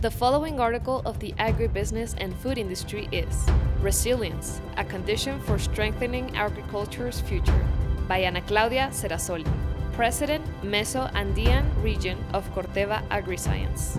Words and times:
The 0.00 0.12
following 0.12 0.60
article 0.60 1.02
of 1.04 1.18
the 1.18 1.32
agribusiness 1.40 2.14
and 2.18 2.32
food 2.38 2.56
industry 2.56 3.08
is 3.10 3.34
Resilience, 3.80 4.60
a 4.76 4.84
condition 4.84 5.40
for 5.40 5.58
strengthening 5.58 6.36
agriculture's 6.36 7.20
future 7.22 7.66
by 8.06 8.18
Ana 8.18 8.40
Claudia 8.42 8.90
Cerasoli, 8.92 9.44
President, 9.92 10.44
Meso 10.62 11.12
Andean 11.16 11.66
Region 11.82 12.16
of 12.32 12.48
Corteva 12.54 13.02
AgriScience. 13.08 13.98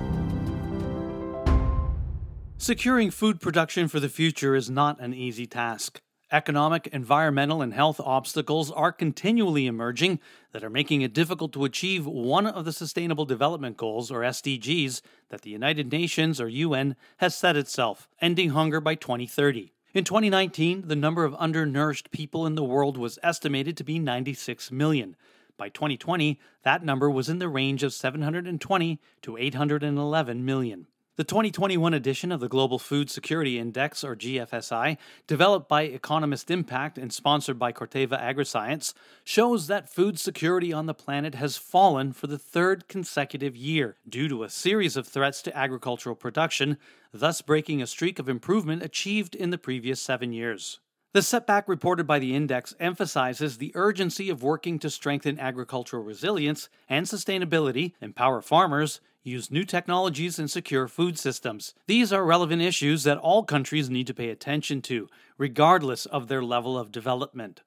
Securing 2.58 3.12
food 3.12 3.42
production 3.42 3.90
for 3.90 4.00
the 4.00 4.08
future 4.08 4.56
is 4.56 4.70
not 4.70 5.02
an 5.02 5.14
easy 5.14 5.46
task. 5.46 6.00
Economic, 6.32 6.86
environmental, 6.88 7.62
and 7.62 7.74
health 7.74 8.00
obstacles 8.00 8.70
are 8.72 8.92
continually 8.92 9.66
emerging 9.66 10.20
that 10.52 10.64
are 10.64 10.70
making 10.70 11.02
it 11.02 11.12
difficult 11.12 11.52
to 11.52 11.66
achieve 11.66 12.06
one 12.06 12.46
of 12.46 12.66
the 12.66 12.72
Sustainable 12.72 13.26
Development 13.26 13.76
Goals, 13.76 14.12
or 14.12 14.20
SDGs, 14.20 15.02
that 15.30 15.42
the 15.42 15.50
United 15.50 15.92
Nations, 15.92 16.40
or 16.40 16.48
UN, 16.48 16.96
has 17.18 17.34
set 17.34 17.58
itself 17.58 18.08
ending 18.22 18.52
hunger 18.52 18.80
by 18.80 18.94
2030. 18.94 19.74
In 19.92 20.04
2019, 20.04 20.88
the 20.88 20.96
number 20.96 21.24
of 21.24 21.34
undernourished 21.40 22.12
people 22.12 22.46
in 22.46 22.54
the 22.54 22.64
world 22.64 22.96
was 22.96 23.18
estimated 23.24 23.76
to 23.78 23.84
be 23.84 23.98
96 23.98 24.72
million. 24.72 25.16
By 25.58 25.70
2020, 25.70 26.40
that 26.62 26.84
number 26.84 27.10
was 27.10 27.28
in 27.28 27.40
the 27.40 27.50
range 27.50 27.82
of 27.82 27.92
720 27.92 29.00
to 29.24 29.38
811 29.38 30.46
million. 30.46 30.86
The 31.20 31.26
2021 31.26 31.94
edition 31.94 32.32
of 32.32 32.40
the 32.40 32.48
Global 32.48 32.80
Food 32.80 33.10
Security 33.10 33.60
Index, 33.60 34.06
or 34.06 34.16
GFSI, 34.16 34.98
developed 35.28 35.68
by 35.68 35.82
Economist 35.82 36.50
Impact 36.50 36.98
and 36.98 37.12
sponsored 37.12 37.60
by 37.60 37.74
Corteva 37.74 38.18
AgriScience, 38.18 38.94
shows 39.26 39.68
that 39.68 39.90
food 39.90 40.18
security 40.18 40.72
on 40.72 40.86
the 40.86 40.94
planet 40.94 41.36
has 41.36 41.58
fallen 41.58 42.14
for 42.14 42.28
the 42.28 42.38
third 42.38 42.88
consecutive 42.88 43.54
year 43.54 43.98
due 44.08 44.30
to 44.30 44.44
a 44.44 44.50
series 44.50 44.96
of 44.96 45.10
threats 45.10 45.42
to 45.42 45.58
agricultural 45.58 46.16
production, 46.16 46.78
thus 47.12 47.42
breaking 47.42 47.82
a 47.82 47.88
streak 47.88 48.18
of 48.18 48.30
improvement 48.30 48.82
achieved 48.82 49.36
in 49.36 49.50
the 49.50 49.58
previous 49.58 50.00
seven 50.00 50.32
years. 50.32 50.80
The 51.12 51.24
setback 51.24 51.68
reported 51.68 52.06
by 52.06 52.20
the 52.20 52.36
index 52.36 52.76
emphasizes 52.80 53.58
the 53.58 53.72
urgency 53.74 54.30
of 54.30 54.44
working 54.44 54.78
to 54.80 54.92
strengthen 54.92 55.40
agricultural 55.40 56.04
resilience 56.04 56.70
and 56.88 57.08
sustainability, 57.08 57.94
empower 58.00 58.44
farmers, 58.44 59.02
use 59.24 59.50
new 59.50 59.64
technologies, 59.64 60.38
and 60.38 60.52
secure 60.52 60.88
food 60.88 61.18
systems. 61.18 61.74
These 61.88 62.14
are 62.14 62.24
relevant 62.24 62.62
issues 62.62 63.04
that 63.04 63.18
all 63.18 63.44
countries 63.44 63.90
need 63.90 64.06
to 64.06 64.14
pay 64.14 64.30
attention 64.30 64.84
to, 64.84 65.10
regardless 65.40 66.06
of 66.06 66.28
their 66.28 66.44
level 66.44 66.78
of 66.78 66.92
development. 66.92 67.64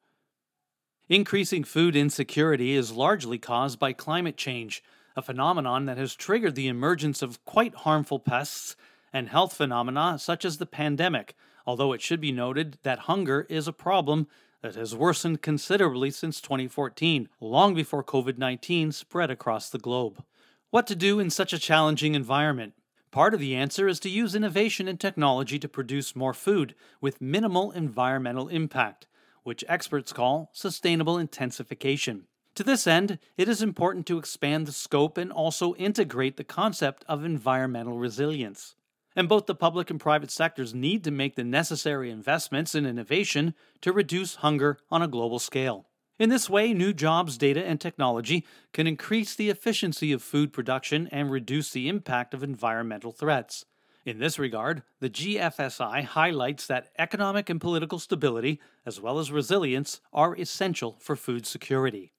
Increasing 1.08 1.64
food 1.64 1.96
insecurity 1.96 2.74
is 2.76 2.92
largely 2.92 3.38
caused 3.38 3.80
by 3.80 3.92
climate 3.92 4.36
change, 4.36 4.84
a 5.16 5.22
phenomenon 5.22 5.86
that 5.86 5.98
has 5.98 6.14
triggered 6.14 6.54
the 6.54 6.68
emergence 6.68 7.22
of 7.22 7.44
quite 7.44 7.74
harmful 7.74 8.20
pests 8.20 8.76
and 9.12 9.28
health 9.28 9.52
phenomena 9.52 10.16
such 10.16 10.44
as 10.44 10.58
the 10.58 10.64
pandemic 10.64 11.34
although 11.66 11.92
it 11.92 12.02
should 12.02 12.20
be 12.20 12.32
noted 12.32 12.78
that 12.82 13.00
hunger 13.00 13.46
is 13.48 13.68
a 13.68 13.72
problem 13.72 14.26
that 14.62 14.74
has 14.74 14.94
worsened 14.94 15.42
considerably 15.42 16.10
since 16.10 16.40
2014, 16.40 17.28
long 17.40 17.74
before 17.74 18.04
COVID 18.04 18.38
19 18.38 18.92
spread 18.92 19.30
across 19.30 19.68
the 19.68 19.78
globe. 19.78 20.24
What 20.70 20.86
to 20.86 20.96
do 20.96 21.20
in 21.20 21.30
such 21.30 21.52
a 21.52 21.58
challenging 21.58 22.14
environment? 22.14 22.74
Part 23.10 23.34
of 23.34 23.40
the 23.40 23.54
answer 23.54 23.88
is 23.88 24.00
to 24.00 24.08
use 24.08 24.34
innovation 24.34 24.88
and 24.88 24.98
technology 24.98 25.58
to 25.58 25.68
produce 25.68 26.16
more 26.16 26.32
food 26.32 26.74
with 27.00 27.20
minimal 27.20 27.70
environmental 27.72 28.48
impact, 28.48 29.06
which 29.42 29.64
experts 29.68 30.14
call 30.14 30.48
sustainable 30.54 31.18
intensification. 31.18 32.26
To 32.54 32.62
this 32.62 32.86
end, 32.86 33.18
it 33.36 33.48
is 33.48 33.62
important 33.62 34.06
to 34.06 34.18
expand 34.18 34.66
the 34.66 34.72
scope 34.72 35.18
and 35.18 35.32
also 35.32 35.74
integrate 35.74 36.36
the 36.36 36.44
concept 36.44 37.04
of 37.08 37.24
environmental 37.24 37.98
resilience. 37.98 38.76
And 39.14 39.28
both 39.28 39.46
the 39.46 39.54
public 39.54 39.90
and 39.90 40.00
private 40.00 40.30
sectors 40.30 40.74
need 40.74 41.04
to 41.04 41.10
make 41.10 41.36
the 41.36 41.44
necessary 41.44 42.10
investments 42.10 42.74
in 42.74 42.86
innovation 42.86 43.54
to 43.82 43.92
reduce 43.92 44.36
hunger 44.36 44.78
on 44.90 45.02
a 45.02 45.08
global 45.08 45.38
scale. 45.38 45.86
In 46.18 46.28
this 46.28 46.48
way, 46.48 46.72
new 46.72 46.92
jobs, 46.92 47.36
data, 47.36 47.64
and 47.64 47.80
technology 47.80 48.46
can 48.72 48.86
increase 48.86 49.34
the 49.34 49.50
efficiency 49.50 50.12
of 50.12 50.22
food 50.22 50.52
production 50.52 51.08
and 51.08 51.30
reduce 51.30 51.70
the 51.70 51.88
impact 51.88 52.32
of 52.32 52.42
environmental 52.42 53.12
threats. 53.12 53.64
In 54.04 54.18
this 54.18 54.38
regard, 54.38 54.82
the 55.00 55.10
GFSI 55.10 56.04
highlights 56.04 56.66
that 56.66 56.90
economic 56.98 57.48
and 57.48 57.60
political 57.60 57.98
stability, 57.98 58.60
as 58.84 59.00
well 59.00 59.18
as 59.18 59.30
resilience, 59.30 60.00
are 60.12 60.36
essential 60.36 60.96
for 61.00 61.16
food 61.16 61.46
security. 61.46 62.12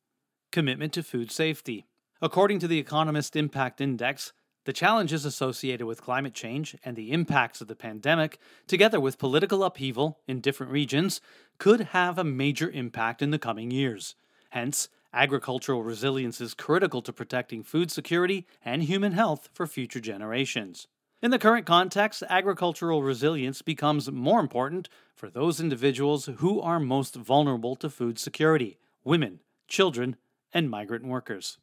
Commitment 0.52 0.94
to 0.94 1.04
food 1.04 1.32
safety. 1.32 1.86
According 2.22 2.60
to 2.60 2.68
the 2.68 2.80
Economist 2.80 3.36
Impact 3.36 3.82
Index, 3.82 4.32
the 4.66 4.74
challenges 4.74 5.26
associated 5.26 5.86
with 5.86 6.02
climate 6.02 6.34
change 6.34 6.76
and 6.84 6.96
the 6.96 7.12
impacts 7.12 7.62
of 7.62 7.68
the 7.68 7.76
pandemic, 7.76 8.38
together 8.68 9.00
with 9.00 9.18
political 9.18 9.64
upheaval 9.64 10.20
in 10.28 10.40
different 10.40 10.72
regions, 10.72 11.22
could 11.58 11.82
have 11.92 12.18
a 12.18 12.24
major 12.24 12.70
impact 12.70 13.22
in 13.22 13.32
the 13.32 13.40
coming 13.40 13.72
years. 13.72 14.16
Hence, 14.52 14.90
agricultural 15.14 15.84
resilience 15.84 16.40
is 16.40 16.54
critical 16.54 17.02
to 17.02 17.14
protecting 17.14 17.64
food 17.64 17.92
security 17.92 18.48
and 18.64 18.84
human 18.84 19.12
health 19.14 19.50
for 19.54 19.68
future 19.68 20.00
generations. 20.00 20.88
In 21.22 21.32
the 21.32 21.40
current 21.40 21.66
context, 21.66 22.24
agricultural 22.30 23.02
resilience 23.02 23.62
becomes 23.62 24.12
more 24.12 24.40
important 24.40 24.90
for 25.16 25.30
those 25.30 25.62
individuals 25.62 26.30
who 26.38 26.60
are 26.60 26.80
most 26.80 27.16
vulnerable 27.16 27.76
to 27.78 27.90
food 27.90 28.20
security 28.20 28.78
women, 29.06 29.40
children, 29.68 30.16
and 30.54 30.70
migrant 30.70 31.06
workers. 31.06 31.58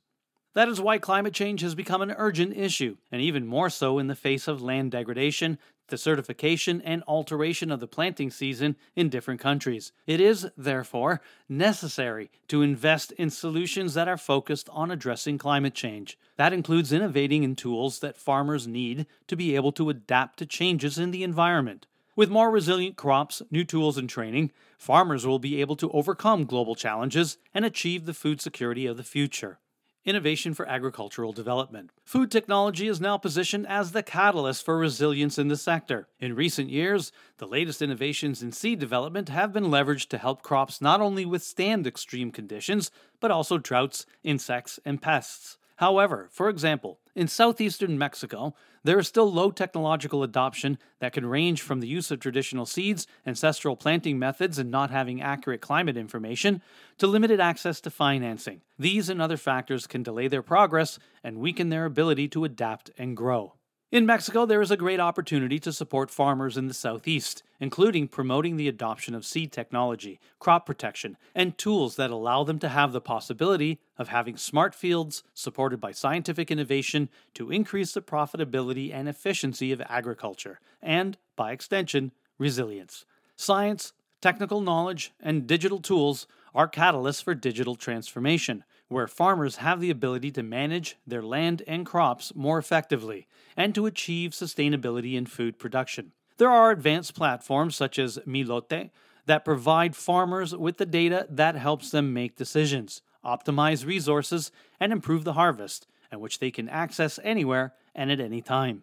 That 0.53 0.69
is 0.69 0.81
why 0.81 0.99
climate 0.99 1.33
change 1.33 1.61
has 1.61 1.77
become 1.77 2.03
an 2.03 2.15
urgent 2.17 2.57
issue, 2.57 2.97
and 3.13 3.23
even 3.23 3.47
more 3.47 3.71
so 3.71 4.01
in 4.01 4.09
the 4.09 4.17
face 4.17 4.49
of 4.49 4.61
land 4.61 4.91
degradation, 4.91 5.59
desertification, 5.89 6.83
and 6.85 7.05
alteration 7.07 7.71
of 7.71 7.79
the 7.79 7.87
planting 7.87 8.31
season 8.31 8.75
in 8.97 9.09
different 9.09 9.41
countries. 9.41 9.93
It 10.09 10.21
is, 10.21 10.49
therefore, 10.57 11.21
necessary 11.49 12.33
to 12.49 12.63
invest 12.63 13.13
in 13.13 13.31
solutions 13.31 13.95
that 13.95 14.09
are 14.09 14.17
focused 14.17 14.69
on 14.73 14.91
addressing 14.91 15.39
climate 15.39 15.75
change. 15.75 16.19
That 16.37 16.53
includes 16.53 16.93
innovating 16.93 17.45
in 17.45 17.55
tools 17.55 18.01
that 18.01 18.17
farmers 18.17 18.67
need 18.67 19.07
to 19.29 19.37
be 19.37 19.55
able 19.55 19.71
to 19.73 19.89
adapt 19.89 20.41
to 20.41 20.47
changes 20.47 20.99
in 20.99 21.13
the 21.13 21.23
environment. 21.23 21.87
With 22.17 22.29
more 22.29 22.51
resilient 22.51 22.97
crops, 22.97 23.41
new 23.53 23.65
tools, 23.65 23.97
and 23.97 24.11
training, 24.11 24.51
farmers 24.77 25.25
will 25.25 25.39
be 25.39 25.61
able 25.61 25.77
to 25.77 25.91
overcome 25.93 26.45
global 26.45 26.75
challenges 26.75 27.39
and 27.55 27.65
achieve 27.65 28.05
the 28.05 28.15
food 28.15 28.41
security 28.41 28.85
of 28.87 28.97
the 28.97 29.05
future. 29.05 29.61
Innovation 30.11 30.55
for 30.55 30.69
agricultural 30.69 31.33
development. 31.33 31.91
Food 32.05 32.33
technology 32.33 32.89
is 32.89 33.01
now 33.01 33.17
positioned 33.17 33.65
as 33.69 33.93
the 33.93 34.03
catalyst 34.03 34.65
for 34.65 34.77
resilience 34.77 35.39
in 35.39 35.47
the 35.47 35.57
sector. 35.57 36.09
In 36.19 36.35
recent 36.35 36.69
years, 36.69 37.13
the 37.39 37.47
latest 37.47 37.81
innovations 37.81 38.43
in 38.43 38.51
seed 38.51 38.81
development 38.81 39.29
have 39.29 39.53
been 39.53 39.67
leveraged 39.67 40.09
to 40.09 40.19
help 40.19 40.43
crops 40.43 40.81
not 40.81 41.01
only 41.01 41.25
withstand 41.25 41.87
extreme 41.87 42.33
conditions, 42.33 42.91
but 43.21 43.31
also 43.31 43.57
droughts, 43.57 44.05
insects, 44.25 44.81
and 44.85 45.01
pests. 45.01 45.59
However, 45.77 46.29
for 46.33 46.49
example, 46.49 46.99
in 47.15 47.29
southeastern 47.29 47.97
Mexico, 47.97 48.53
there 48.83 48.99
is 48.99 49.07
still 49.07 49.31
low 49.31 49.51
technological 49.51 50.23
adoption 50.23 50.79
that 51.01 51.13
can 51.13 51.27
range 51.27 51.63
from 51.63 51.81
the 51.81 51.89
use 51.89 52.11
of 52.11 52.21
traditional 52.21 52.67
seeds, 52.67 53.07
ancestral 53.27 53.77
planting 53.77 54.19
methods, 54.19 54.59
and 54.59 54.71
not 54.71 54.91
having 54.91 55.21
accurate 55.21 55.61
climate 55.61 55.97
information, 55.97 56.63
to 56.99 57.07
limited 57.07 57.41
access 57.41 57.81
to 57.83 57.91
financing. 57.91 58.63
These 58.79 59.09
and 59.09 59.21
other 59.21 59.37
factors 59.37 59.87
can 59.87 60.03
delay 60.03 60.29
their 60.29 60.43
progress 60.43 60.99
and 61.23 61.39
weaken 61.39 61.69
their 61.69 61.85
ability 61.85 62.29
to 62.29 62.45
adapt 62.45 62.91
and 62.97 63.17
grow. 63.17 63.55
In 63.93 64.07
Mexico, 64.07 64.47
there 64.47 64.63
is 64.63 64.71
a 64.71 64.77
great 64.77 65.01
opportunity 65.01 65.59
to 65.59 65.73
support 65.73 66.13
farmers 66.13 66.57
in 66.57 66.69
the 66.69 66.75
southeast, 66.75 67.43
including 67.59 68.07
promoting 68.07 68.57
the 68.57 68.69
adoption 68.69 69.17
of 69.17 69.25
seed 69.25 69.51
technology, 69.51 70.21
crop 70.39 70.65
protection, 70.65 71.17
and 71.35 71.59
tools 71.59 71.97
that 71.97 72.13
allow 72.13 72.45
them 72.45 72.61
to 72.61 72.69
have 72.69 72.93
the 72.93 73.01
possibility 73.01 73.81
of 73.99 74.07
having 74.07 74.37
smart 74.37 74.77
fields 74.77 75.25
supported 75.35 75.81
by 75.81 75.91
scientific 75.91 76.53
innovation 76.53 77.09
to 77.35 77.51
increase 77.51 77.93
the 77.93 78.01
profitability 78.01 78.95
and 78.95 79.09
efficiency 79.09 79.73
of 79.73 79.83
agriculture, 79.89 80.61
and, 80.81 81.19
by 81.35 81.51
extension, 81.51 82.13
resilience. 82.39 83.05
Science, 83.35 83.93
technical 84.21 84.61
knowledge, 84.61 85.13
and 85.19 85.49
digital 85.49 85.81
tools 85.81 86.29
are 86.55 86.69
catalysts 86.69 87.25
for 87.25 87.35
digital 87.35 87.75
transformation 87.75 88.63
where 88.91 89.07
farmers 89.07 89.57
have 89.57 89.81
the 89.81 89.89
ability 89.89 90.33
to 90.33 90.43
manage 90.43 90.97
their 91.07 91.23
land 91.23 91.63
and 91.69 91.87
crops 91.87 92.35
more 92.35 92.59
effectively 92.59 93.29
and 93.57 93.73
to 93.73 93.87
achieve 93.87 94.33
sustainability 94.33 95.15
in 95.15 95.25
food 95.25 95.59
production. 95.59 96.11
There 96.39 96.51
are 96.51 96.73
advanced 96.73 97.15
platforms 97.15 97.77
such 97.77 98.01
as 98.01 98.19
Milote 98.27 98.91
that 99.27 99.45
provide 99.45 99.95
farmers 99.95 100.57
with 100.57 100.79
the 100.79 100.87
data 100.87 101.27
that 101.31 101.55
helps 101.55 101.93
them 101.93 102.13
make 102.13 102.35
decisions, 102.35 103.01
optimize 103.25 103.87
resources, 103.87 104.51
and 104.81 104.93
improve 104.93 105.23
the 105.23 105.35
harvest, 105.35 105.87
and 106.11 106.21
which 106.21 106.41
they 106.41 106.51
can 106.51 106.69
access 106.69 107.21
anywhere 107.23 107.75
and 107.95 108.11
at 108.11 108.19
any 108.19 108.43
time. 108.43 108.83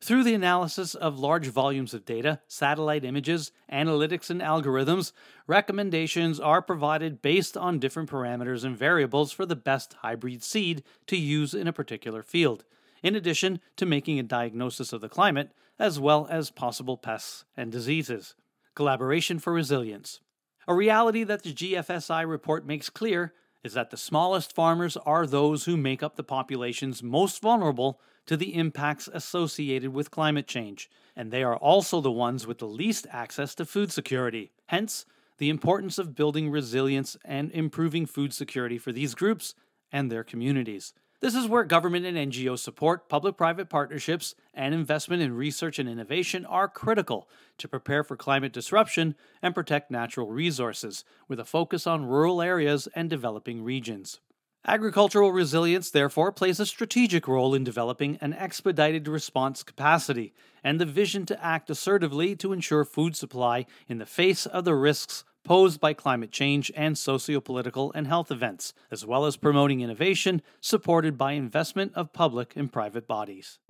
Through 0.00 0.24
the 0.24 0.34
analysis 0.34 0.94
of 0.94 1.18
large 1.18 1.46
volumes 1.46 1.94
of 1.94 2.04
data, 2.04 2.40
satellite 2.46 3.04
images, 3.04 3.50
analytics, 3.72 4.30
and 4.30 4.40
algorithms, 4.40 5.12
recommendations 5.46 6.38
are 6.38 6.62
provided 6.62 7.22
based 7.22 7.56
on 7.56 7.78
different 7.78 8.10
parameters 8.10 8.62
and 8.62 8.76
variables 8.76 9.32
for 9.32 9.46
the 9.46 9.56
best 9.56 9.94
hybrid 10.02 10.44
seed 10.44 10.84
to 11.06 11.16
use 11.16 11.54
in 11.54 11.66
a 11.66 11.72
particular 11.72 12.22
field. 12.22 12.64
in 13.02 13.14
addition 13.14 13.60
to 13.76 13.86
making 13.86 14.18
a 14.18 14.22
diagnosis 14.22 14.92
of 14.92 15.00
the 15.00 15.08
climate, 15.08 15.52
as 15.78 16.00
well 16.00 16.26
as 16.30 16.50
possible 16.50 16.96
pests 16.96 17.44
and 17.56 17.70
diseases. 17.70 18.34
Collaboration 18.74 19.38
for 19.38 19.52
Resilience. 19.52 20.20
A 20.66 20.74
reality 20.74 21.22
that 21.22 21.42
the 21.42 21.52
GFSI 21.52 22.28
report 22.28 22.66
makes 22.66 22.90
clear 22.90 23.32
is 23.62 23.74
that 23.74 23.90
the 23.90 23.96
smallest 23.96 24.54
farmers 24.54 24.96
are 24.98 25.26
those 25.26 25.64
who 25.64 25.76
make 25.76 26.02
up 26.02 26.16
the 26.16 26.24
populations 26.24 27.02
most 27.02 27.40
vulnerable 27.40 28.00
to 28.26 28.36
the 28.36 28.54
impacts 28.54 29.08
associated 29.12 29.92
with 29.92 30.10
climate 30.10 30.46
change, 30.46 30.90
and 31.14 31.30
they 31.30 31.42
are 31.42 31.56
also 31.56 32.00
the 32.00 32.10
ones 32.10 32.46
with 32.46 32.58
the 32.58 32.66
least 32.66 33.06
access 33.10 33.54
to 33.54 33.64
food 33.64 33.92
security. 33.92 34.50
Hence, 34.66 35.06
the 35.38 35.50
importance 35.50 35.98
of 35.98 36.14
building 36.14 36.50
resilience 36.50 37.16
and 37.24 37.50
improving 37.52 38.06
food 38.06 38.32
security 38.32 38.78
for 38.78 38.92
these 38.92 39.14
groups 39.14 39.54
and 39.92 40.10
their 40.10 40.24
communities. 40.24 40.92
This 41.20 41.34
is 41.34 41.48
where 41.48 41.64
government 41.64 42.04
and 42.04 42.30
NGO 42.30 42.58
support, 42.58 43.08
public 43.08 43.38
private 43.38 43.70
partnerships, 43.70 44.34
and 44.52 44.74
investment 44.74 45.22
in 45.22 45.34
research 45.34 45.78
and 45.78 45.88
innovation 45.88 46.44
are 46.44 46.68
critical 46.68 47.28
to 47.56 47.68
prepare 47.68 48.04
for 48.04 48.16
climate 48.16 48.52
disruption 48.52 49.14
and 49.40 49.54
protect 49.54 49.90
natural 49.90 50.30
resources, 50.30 51.04
with 51.26 51.40
a 51.40 51.44
focus 51.44 51.86
on 51.86 52.04
rural 52.04 52.42
areas 52.42 52.86
and 52.94 53.08
developing 53.08 53.64
regions. 53.64 54.20
Agricultural 54.68 55.30
resilience, 55.30 55.90
therefore, 55.90 56.32
plays 56.32 56.58
a 56.58 56.66
strategic 56.66 57.28
role 57.28 57.54
in 57.54 57.62
developing 57.62 58.18
an 58.20 58.32
expedited 58.32 59.06
response 59.06 59.62
capacity 59.62 60.34
and 60.64 60.80
the 60.80 60.84
vision 60.84 61.24
to 61.24 61.44
act 61.44 61.70
assertively 61.70 62.34
to 62.34 62.52
ensure 62.52 62.84
food 62.84 63.14
supply 63.14 63.64
in 63.86 63.98
the 63.98 64.06
face 64.06 64.44
of 64.44 64.64
the 64.64 64.74
risks 64.74 65.22
posed 65.44 65.78
by 65.78 65.92
climate 65.92 66.32
change 66.32 66.72
and 66.74 66.98
socio-political 66.98 67.92
and 67.92 68.08
health 68.08 68.32
events, 68.32 68.74
as 68.90 69.06
well 69.06 69.24
as 69.24 69.36
promoting 69.36 69.82
innovation 69.82 70.42
supported 70.60 71.16
by 71.16 71.30
investment 71.30 71.92
of 71.94 72.12
public 72.12 72.56
and 72.56 72.72
private 72.72 73.06
bodies. 73.06 73.60